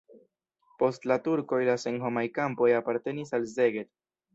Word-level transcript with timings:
Post 0.83 1.05
la 1.11 1.19
turkoj 1.29 1.61
la 1.69 1.77
senhomaj 1.85 2.27
kampoj 2.41 2.75
apartenis 2.83 3.41
al 3.41 3.51
Szeged. 3.57 3.99